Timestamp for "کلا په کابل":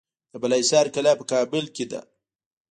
0.95-1.63